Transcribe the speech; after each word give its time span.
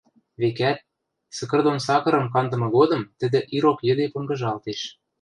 векӓт: 0.41 0.77
сыкыр 1.37 1.59
дон 1.65 1.77
сакырым 1.87 2.25
кандымы 2.33 2.67
годым 2.77 3.01
тӹдӹ 3.19 3.39
ирок 3.55 3.79
йӹде 3.87 4.05
понгыжалтеш. 4.13 4.79